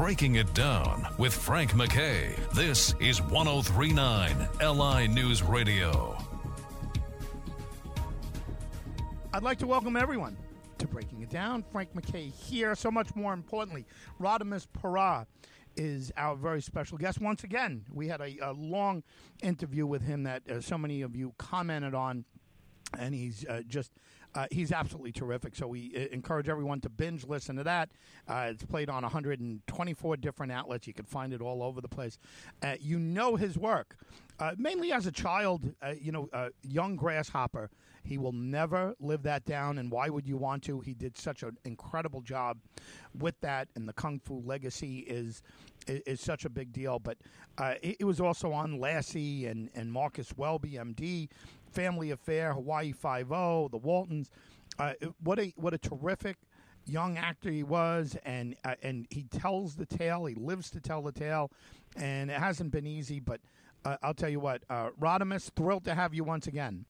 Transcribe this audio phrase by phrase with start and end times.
[0.00, 2.34] Breaking It Down with Frank MacKay.
[2.54, 6.16] This is 1039 LI News Radio.
[9.34, 10.38] I'd like to welcome everyone
[10.78, 11.62] to Breaking It Down.
[11.70, 12.74] Frank MacKay here.
[12.74, 13.84] So much more importantly,
[14.18, 15.26] Radames Pera
[15.76, 17.20] is our very special guest.
[17.20, 19.02] Once again, we had a, a long
[19.42, 22.24] interview with him that uh, so many of you commented on,
[22.98, 23.92] and he's uh, just.
[24.34, 25.56] Uh, he's absolutely terrific.
[25.56, 27.90] So we uh, encourage everyone to binge listen to that.
[28.28, 30.86] Uh, it's played on 124 different outlets.
[30.86, 32.18] You can find it all over the place.
[32.62, 33.96] Uh, you know his work,
[34.38, 35.74] uh, mainly as a child.
[36.00, 36.28] You know,
[36.62, 37.70] young grasshopper.
[38.02, 39.78] He will never live that down.
[39.78, 40.80] And why would you want to?
[40.80, 42.58] He did such an incredible job
[43.18, 45.42] with that, and the kung fu legacy is
[45.86, 46.98] is, such a big deal.
[46.98, 47.18] But
[47.58, 51.28] uh, it, it was also on Lassie and and Marcus Welby, MD,
[51.72, 54.30] Family Affair, Hawaii Five O, The Waltons.
[54.78, 56.36] Uh, what a what a terrific
[56.86, 60.26] young actor he was, and uh, and he tells the tale.
[60.26, 61.50] He lives to tell the tale,
[61.96, 63.20] and it hasn't been easy.
[63.20, 63.40] But
[63.84, 66.86] uh, I'll tell you what, uh, Radames, thrilled to have you once again.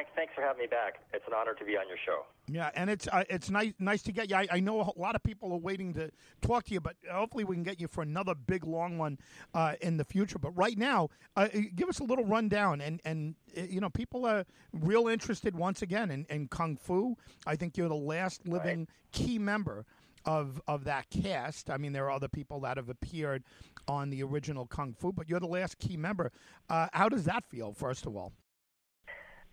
[0.00, 1.00] Uh, Frank, thanks for having me back.
[1.12, 2.24] It's an honor to be on your show.
[2.48, 4.36] Yeah, and it's uh, it's nice nice to get you.
[4.36, 7.44] I, I know a lot of people are waiting to talk to you, but hopefully
[7.44, 9.18] we can get you for another big long one
[9.54, 10.38] uh, in the future.
[10.38, 14.26] But right now, uh, give us a little rundown, and and uh, you know people
[14.26, 17.16] are real interested once again in, in kung fu.
[17.46, 19.84] I think you're the last living key member
[20.24, 21.70] of of that cast.
[21.70, 23.44] I mean, there are other people that have appeared
[23.86, 26.32] on the original kung fu, but you're the last key member.
[26.68, 27.72] Uh, how does that feel?
[27.72, 28.32] First of all.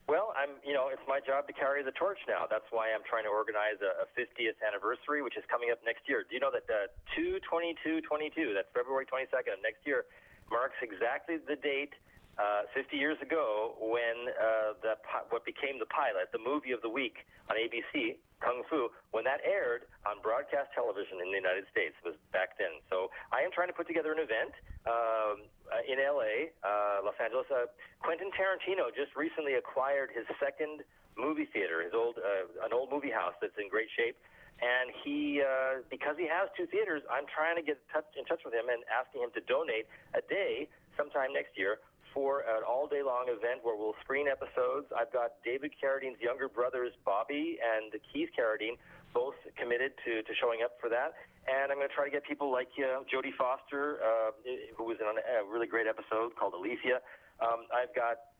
[0.08, 2.48] Well, I'm, you know, it's my job to carry the torch now.
[2.48, 6.08] That's why I'm trying to organize a, a 50th anniversary, which is coming up next
[6.08, 6.24] year.
[6.24, 6.88] Do you know that uh,
[7.20, 10.08] 22222, that's February 22nd of next year,
[10.48, 11.92] marks exactly the date
[12.38, 14.94] uh, 50 years ago when uh, the
[15.34, 19.42] what became the pilot, the movie of the week on ABC, Kung Fu, when that
[19.42, 22.78] aired on broadcast television in the United States was back then.
[22.94, 24.54] So I am trying to put together an event
[24.86, 27.50] um, uh, in LA, uh, Los Angeles.
[27.50, 27.66] Uh,
[28.06, 30.86] Quentin Tarantino just recently acquired his second
[31.18, 34.16] movie theater, his old uh, an old movie house that's in great shape.
[34.58, 38.42] And he, uh, because he has two theaters, I'm trying to get touch, in touch
[38.42, 39.86] with him and asking him to donate
[40.18, 40.66] a day
[40.98, 41.78] sometime next year
[42.18, 44.90] for an all day long event where we'll screen episodes.
[44.90, 48.82] I've got David Carradine's younger brothers, Bobby and Keith Carradine,
[49.14, 51.14] both committed to, to showing up for that.
[51.46, 54.34] And I'm going to try to get people like uh, Jodie Foster, uh,
[54.74, 57.06] who was in a really great episode called Alicia.
[57.38, 58.34] Um, I've got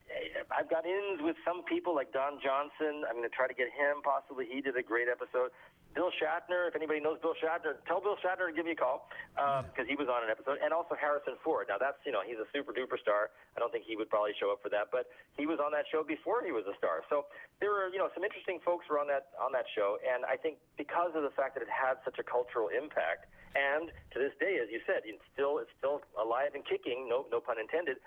[0.50, 3.06] I've got ins with some people like Don Johnson.
[3.06, 4.02] I'm going to try to get him.
[4.02, 5.54] Possibly he did a great episode.
[5.98, 9.10] Bill Shatner, if anybody knows Bill Shatner, tell Bill Shatner to give me a call
[9.34, 11.66] because he was on an episode, and also Harrison Ford.
[11.74, 13.34] Now that's you know he's a super duper star.
[13.58, 15.10] I don't think he would probably show up for that, but
[15.42, 17.02] he was on that show before he was a star.
[17.10, 17.26] So
[17.58, 20.38] there were you know some interesting folks were on that on that show, and I
[20.38, 23.26] think because of the fact that it had such a cultural impact,
[23.58, 27.10] and to this day, as you said, it's still it's still alive and kicking.
[27.10, 27.98] No no pun intended.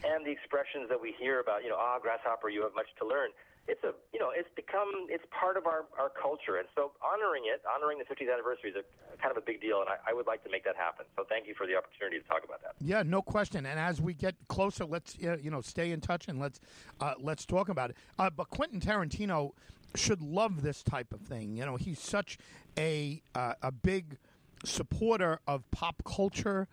[0.00, 3.04] And the expressions that we hear about, you know, ah, grasshopper, you have much to
[3.04, 3.36] learn
[3.68, 7.44] it's a you know it's become it's part of our, our culture and so honoring
[7.46, 8.84] it honoring the 50th anniversary is a
[9.20, 11.24] kind of a big deal and I, I would like to make that happen so
[11.28, 13.66] thank you for the opportunity to talk about that Yeah, no question.
[13.66, 16.60] And as we get closer, let's uh, you know stay in touch and let's
[17.00, 17.96] uh, let's talk about it.
[18.18, 19.52] Uh, but Quentin Tarantino
[19.94, 21.56] should love this type of thing.
[21.56, 22.38] You know, he's such
[22.78, 24.18] a uh, a big
[24.64, 26.68] supporter of pop culture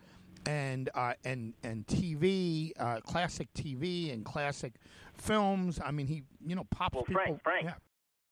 [0.46, 4.74] and uh, and and TV, uh, classic TV and classic
[5.20, 5.78] films.
[5.84, 7.22] I mean, he you know pops well people.
[7.22, 7.74] frank frank yeah.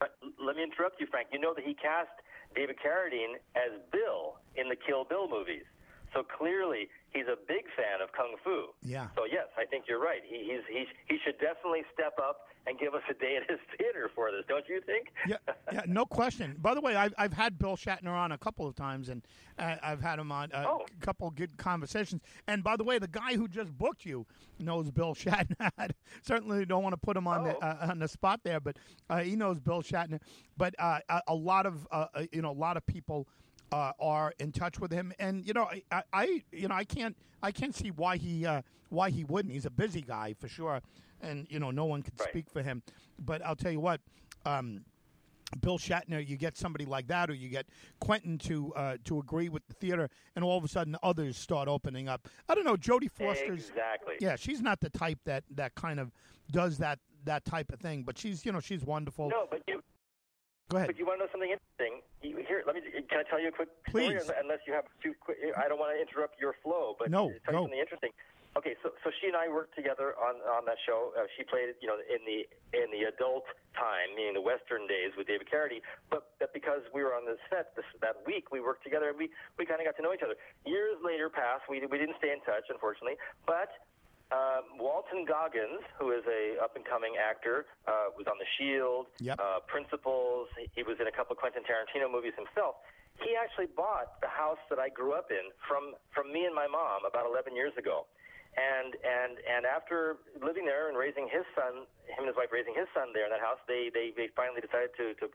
[0.00, 2.10] but let me interrupt you frank you know that he cast
[2.54, 5.64] david carradine as bill in the kill bill movies
[6.14, 9.08] so clearly he's a big fan of kung fu Yeah.
[9.16, 12.78] so yes i think you're right he, he's, he's, he should definitely step up and
[12.78, 15.36] give us a day at his theater for this don't you think yeah,
[15.72, 16.56] yeah, no question.
[16.60, 19.22] By the way, I've I've had Bill Shatner on a couple of times, and
[19.58, 20.84] uh, I've had him on a Oh.
[21.00, 22.22] couple of good conversations.
[22.46, 24.24] And by the way, the guy who just booked you
[24.60, 25.70] knows Bill Shatner.
[25.78, 25.88] I
[26.22, 27.60] Certainly don't want to put him on the Oh.
[27.60, 28.76] uh, on the spot there, but
[29.10, 30.20] uh, he knows Bill Shatner.
[30.56, 33.26] But uh, a, a lot of uh, uh, you know a lot of people.
[33.72, 37.16] Uh, are in touch with him, and you know, I, I, you know, I can't,
[37.42, 39.52] I can't see why he, uh, why he wouldn't.
[39.52, 40.80] He's a busy guy for sure,
[41.20, 42.28] and you know, no one could Right.
[42.28, 42.84] speak for him.
[43.18, 44.00] But I'll tell you what,
[44.44, 44.84] um,
[45.60, 47.66] Bill Shatner, you get somebody like that, or you get
[47.98, 51.66] Quentin to uh, to agree with the theater, and all of a sudden others start
[51.66, 52.28] opening up.
[52.48, 53.68] I don't know, Jodie Foster's.
[53.70, 56.12] exactly Yeah, she's not the type that that kind of
[56.52, 59.28] does that that type of thing, but she's you know she's wonderful.
[59.30, 59.82] no but you
[60.68, 60.88] Go ahead.
[60.90, 62.02] But you want to know something interesting?
[62.26, 62.82] You, here, let me.
[63.06, 64.18] Can I tell you a quick Please.
[64.18, 64.34] story?
[64.42, 65.38] Unless you have too quick.
[65.54, 68.10] I don't want to interrupt your flow, but No, tell you something interesting.
[68.58, 71.12] Okay, so so she and I worked together on on that show.
[71.14, 73.46] Uh, she played, you know, in the in the adult
[73.78, 75.86] time, meaning the Western days with David Carradine.
[76.10, 79.18] But, but because we were on the set this, that week, we worked together and
[79.20, 79.30] we
[79.60, 80.34] we kind of got to know each other.
[80.64, 81.68] Years later passed.
[81.70, 83.20] We we didn't stay in touch, unfortunately.
[83.46, 83.70] But
[84.34, 89.06] uh, Walton Goggins, who is a up and coming actor, uh, was on The Shield,
[89.22, 89.38] Yep.
[89.38, 90.48] uh, Principals.
[90.74, 92.76] He was in a couple of Quentin Tarantino movies himself.
[93.22, 96.66] He actually bought the house that I grew up in from from me and my
[96.66, 98.04] mom about 11 years ago.
[98.58, 102.74] And and and after living there and raising his son, him and his wife raising
[102.74, 105.26] his son there in that house, they they, they finally decided to to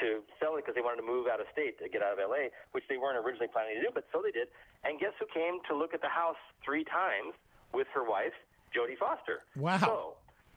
[0.00, 2.18] to sell it because they wanted to move out of state to get out of
[2.22, 4.46] LA, which they weren't originally planning to do, but so they did.
[4.86, 7.34] And guess who came to look at the house three times
[7.72, 8.34] with her wife,
[8.74, 9.44] Jodie Foster?
[9.56, 9.78] Wow.
[9.78, 9.94] So,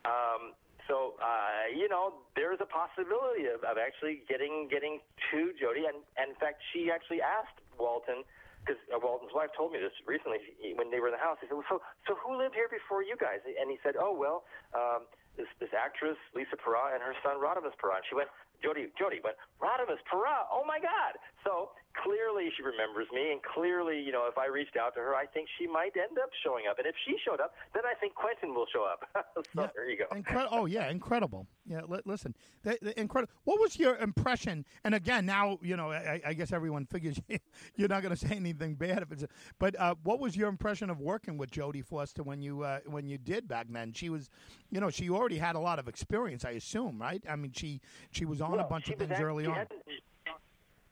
[0.05, 0.53] um,
[0.87, 4.99] so uh, you know, there's a possibility of, of actually getting getting
[5.31, 8.23] to Jodie, and, and in fact, she actually asked Walton
[8.61, 11.37] because uh, Walton's wife told me this recently he- when they were in the house.
[11.41, 14.13] He said, well, "So, so who lived here before you guys?" And he said, "Oh,
[14.13, 14.45] well,
[14.77, 18.29] um, this this actress Lisa Pera and her son Radames Pera." And she went,
[18.63, 20.45] Jody, Jodie went Radames Pera.
[20.51, 21.71] Oh my God!" So
[22.03, 25.25] clearly she remembers me, and clearly, you know, if I reached out to her, I
[25.25, 26.77] think she might end up showing up.
[26.77, 29.03] And if she showed up, then I think Quentin will show up.
[29.35, 29.67] so Yeah.
[29.75, 30.05] there you go.
[30.15, 31.47] Incre- oh yeah, incredible.
[31.65, 33.33] Yeah, li- listen, the, the incredible.
[33.43, 34.65] What was your impression?
[34.83, 37.19] And again, now you know, I, I guess everyone figures
[37.75, 39.23] you're not going to say anything bad if it's.
[39.23, 39.27] A,
[39.59, 43.07] but uh, what was your impression of working with Jodie Foster when you uh, when
[43.07, 43.91] you did back then?
[43.93, 44.29] She was,
[44.69, 47.21] you know, she already had a lot of experience, I assume, right?
[47.29, 47.79] I mean, she
[48.09, 49.67] she was on a bunch of things act- early on.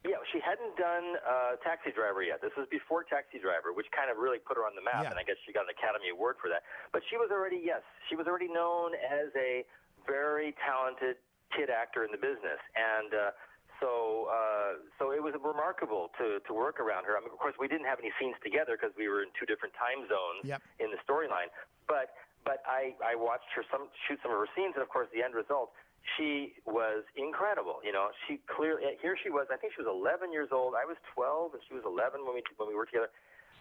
[0.07, 2.39] Yeah, she hadn't done uh, Taxi Driver yet.
[2.39, 5.11] This was before Taxi Driver, which kind of really put her on the map, Yeah.
[5.11, 6.63] and I guess she got an Academy Award for that.
[6.95, 9.65] But she was already, yes, she was already known as a
[10.07, 11.19] very talented
[11.51, 13.35] kid actor in the business, and uh,
[13.83, 17.17] so uh, so it was remarkable to to work around her.
[17.17, 19.43] I mean, of course, we didn't have any scenes together because we were in two
[19.51, 20.63] different time zones Yep.
[20.79, 21.51] in the storyline,
[21.91, 22.15] but
[22.49, 25.21] but I I watched her some shoot some of her scenes, and of course, the
[25.21, 25.69] end result
[26.17, 27.83] she was incredible.
[27.83, 29.47] You know, she clearly here she was.
[29.53, 30.73] I think she was 11 years old.
[30.73, 33.11] I was 12, and she was 11 when we when we worked together.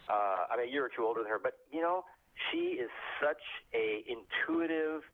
[0.08, 2.04] Uh, I'm a year or two older than her, but you know,
[2.48, 2.88] she is
[3.20, 3.42] such
[3.74, 5.04] a intuitive,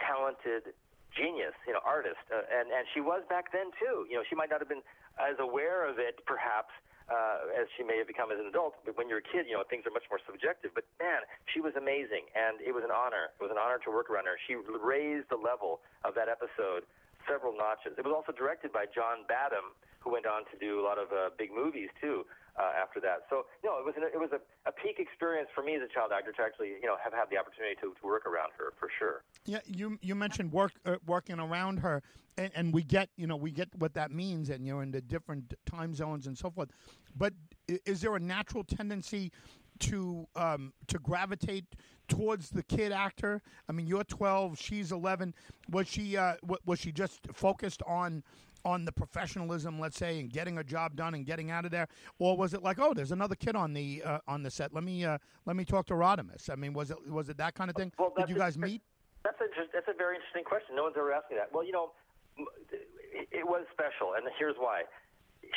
[0.00, 0.72] talented
[1.12, 1.52] genius.
[1.66, 4.08] You know, artist, uh, and and she was back then too.
[4.08, 4.86] You know, she might not have been
[5.20, 6.72] as aware of it, perhaps.
[7.10, 9.58] Uh, as she may have become as an adult, but when you're a kid, you
[9.58, 10.70] know things are much more subjective.
[10.70, 13.34] But man, she was amazing, and it was an honor.
[13.38, 14.38] It was an honor to work around her.
[14.46, 16.86] She raised the level of that episode
[17.28, 17.98] several notches.
[17.98, 21.12] It was also directed by John Badham, who went on to do a lot of
[21.12, 22.24] uh, big movies too
[22.56, 23.28] uh, after that.
[23.28, 25.92] So, know, it was an, it was a, a peak experience for me as a
[25.92, 28.72] child actor to actually, you know, have had the opportunity to, to work around her
[28.78, 29.22] for sure.
[29.44, 32.02] Yeah, you you mentioned work uh, working around her,
[32.36, 35.00] and, and we get you know we get what that means, and you're in the
[35.00, 36.70] different time zones and so forth.
[37.16, 37.34] But
[37.68, 39.32] is there a natural tendency
[39.80, 41.64] to um, to gravitate
[42.08, 43.42] towards the kid actor?
[43.68, 45.34] I mean, you're 12, she's 11.
[45.70, 48.22] Was she uh, wa- was she just focused on?
[48.62, 51.88] On the professionalism, let's say, and getting a job done and getting out of there,
[52.18, 54.74] or was it like, oh, there's another kid on the uh, on the set?
[54.74, 55.16] Let me uh,
[55.46, 56.50] let me talk to Radames.
[56.50, 57.90] I mean, was it was it that kind of thing?
[57.98, 58.82] Well, Did you guys meet?
[59.24, 60.76] That's a just, that's a very interesting question.
[60.76, 61.48] No one's ever asked me that.
[61.54, 61.92] Well, you know,
[62.36, 64.82] it, it was special, and here's why.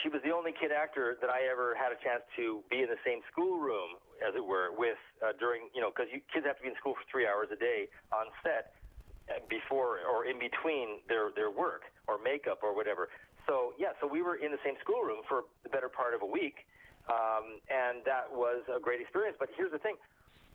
[0.01, 2.87] She was the only kid actor that I ever had a chance to be in
[2.87, 6.63] the same schoolroom, as it were, with uh, during you know because kids have to
[6.63, 8.75] be in school for three hours a day on set
[9.29, 13.09] uh, before or in between their their work or makeup or whatever.
[13.47, 16.29] So yeah, so we were in the same schoolroom for the better part of a
[16.29, 16.63] week,
[17.09, 19.35] um, and that was a great experience.
[19.39, 19.95] But here's the thing: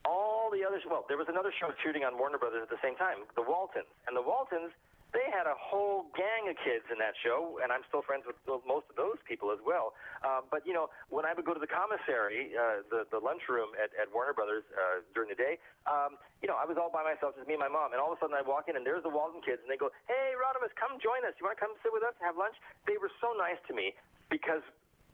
[0.05, 0.83] all the others.
[0.89, 3.89] Well, there was another show shooting on Warner Brothers at the same time, The Waltons,
[4.07, 4.73] and The Waltons.
[5.17, 8.37] They had a whole gang of kids in that show, and I'm still friends with
[8.47, 9.97] most of those people as well.
[10.21, 13.73] Um, but you know, when I would go to the commissary, uh, the the lunchroom
[13.81, 15.57] at, at Warner Brothers uh, during the day,
[15.89, 17.97] um, you know, I was all by myself, just me and my mom.
[17.97, 19.81] And all of a sudden, I walk in, and there's the Walton kids, and they
[19.81, 21.33] go, "Hey, Radames, come join us.
[21.41, 23.73] You want to come sit with us and have lunch?" They were so nice to
[23.73, 23.97] me
[24.29, 24.61] because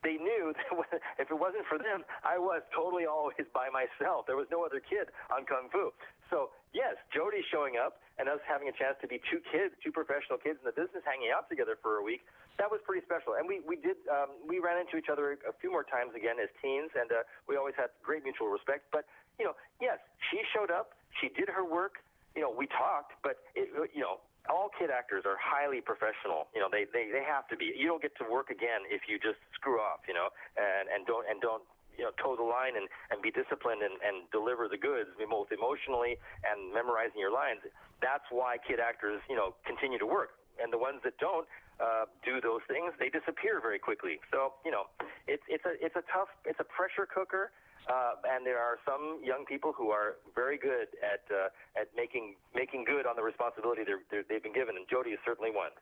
[0.05, 0.53] they knew
[0.93, 4.29] that if it wasn't for them, I was totally always by myself.
[4.29, 5.91] There was no other kid on Kung Fu.
[6.35, 9.95] So, yes, Jodie showing up and us having a chance to be two kids, two
[9.95, 12.27] professional kids in the business hanging out together for a week,
[12.59, 13.39] that was pretty special.
[13.39, 16.43] And we, we did, um, we ran into each other a few more times again
[16.43, 18.91] as teens, and uh, we always had great mutual respect.
[18.91, 19.07] But,
[19.39, 22.03] you know, yes, she showed up, she did her work,
[22.35, 24.19] you know, we talked, but, it, you know,
[24.51, 26.51] all kid actors are highly professional.
[26.51, 27.73] You know, they, they, they have to be.
[27.73, 31.07] You don't get to work again if you just screw off, you know, and, and
[31.09, 31.65] don't and don't
[32.05, 35.49] you know toe the line and, and be disciplined and, and deliver the goods both
[35.49, 37.65] emotionally and memorizing your lines.
[38.05, 40.37] That's why kid actors, you know, continue to work.
[40.61, 41.49] And the ones that don't
[41.81, 44.21] uh, do those things, they disappear very quickly.
[44.31, 44.93] So you know,
[45.27, 47.51] it's it's a it's a tough it's a pressure cooker.
[47.85, 51.49] Uh, and there are some young people who are very good at uh,
[51.81, 55.21] at making making good on the responsibility they're, they're, they've been given, and Jodie is
[55.25, 55.73] certainly one.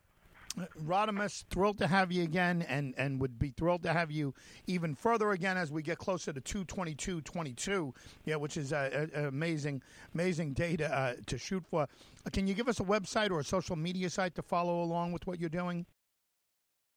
[0.85, 4.35] Radames, thrilled to have you again, and, and would be thrilled to have you
[4.67, 7.95] even further again as we get closer to 222.22,
[8.25, 9.83] yeah, which is an amazing,
[10.15, 11.89] amazing day to, uh, to shoot for.
[12.33, 15.27] Can you give us a website or a social media site to follow along with
[15.27, 15.87] what you're doing?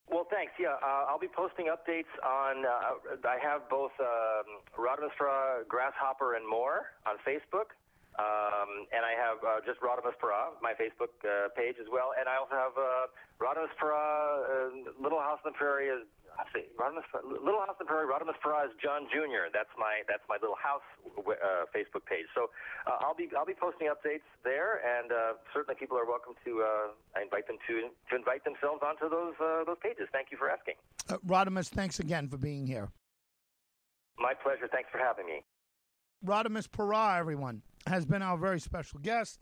[0.07, 0.53] Well, thanks.
[0.59, 2.65] Yeah, uh, I'll be posting updates on.
[2.65, 7.74] Uh, I have both um, Radames Grasshopper, and more on Facebook.
[8.15, 12.31] Um, and I have uh, just Radames Pera, my Facebook uh, page as well, and
[12.31, 13.12] I also have uh,
[13.43, 17.88] Radames Pera, uh, Little House on the Prairie is I see Radames, Little House on
[17.88, 18.07] the Prairie.
[18.07, 19.48] Radames Pera is John Jr.
[19.51, 20.84] That's my that's my Little House
[21.15, 22.27] uh, Facebook page.
[22.36, 22.51] So
[22.88, 26.63] uh, I'll be I'll be posting updates there, and uh, certainly people are welcome to.
[26.63, 30.07] Uh, I invite them to to invite themselves onto those uh, those pages.
[30.12, 30.75] Thank you for asking.
[31.07, 32.91] Uh, Radames, thanks again for being here.
[34.19, 34.67] My pleasure.
[34.67, 35.43] Thanks for having me.
[36.25, 39.39] Radames Pera, everyone, has been our very special guest,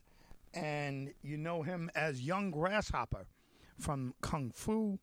[0.52, 3.26] and you know him as Young Grasshopper
[3.78, 4.98] from Kung Fu,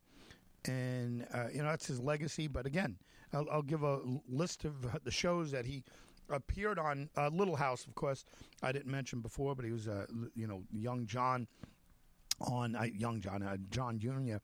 [0.64, 2.46] and uh, you know that's his legacy.
[2.46, 2.96] But again,
[3.32, 5.82] I'll, I'll, give a list of the shows that he
[6.30, 7.10] appeared on.
[7.16, 8.24] Uh, Little House, of course,
[8.62, 11.46] I didn't mention before, but he was, uh, you know, Young John
[12.40, 14.36] on uh, Young John, uh, John Jr.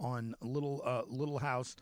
[0.00, 1.76] on Little uh, Little House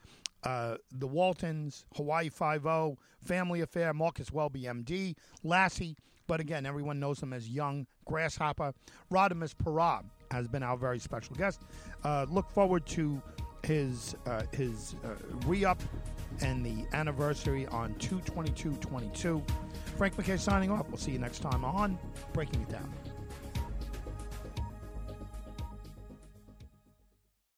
[0.45, 7.01] uh, the Waltons, Hawaii Five O, Family Affair, Marcus Welby, MD, Lassie, but again, everyone
[7.01, 8.73] knows him as Young Grasshopper.
[9.13, 11.63] Radames Pera has been our very special guest.
[12.03, 13.23] Uh, look forward to
[13.63, 15.15] his uh, his uh,
[15.47, 15.81] re-up
[16.41, 19.43] and the anniversary on 22222.
[19.97, 20.89] Frank MacKay signing off.
[20.89, 21.99] We'll see you next time on
[22.33, 23.14] Breaking It Down.